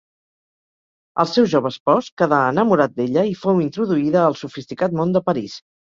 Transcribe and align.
El 1.23 1.29
seu 1.33 1.45
jove 1.51 1.73
espòs 1.75 2.09
quedà 2.23 2.41
enamorat 2.55 2.97
d'ella, 2.99 3.29
i 3.35 3.39
fou 3.45 3.65
introduïda 3.69 4.27
al 4.27 4.43
sofisticat 4.45 5.03
món 5.03 5.19
de 5.19 5.29
París. 5.33 5.65